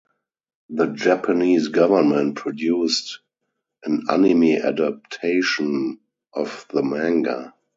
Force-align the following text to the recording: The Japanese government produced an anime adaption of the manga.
The 0.69 0.87
Japanese 0.87 1.67
government 1.67 2.35
produced 2.37 3.19
an 3.83 4.05
anime 4.09 4.59
adaption 4.63 5.99
of 6.33 6.65
the 6.73 6.81
manga. 6.81 7.53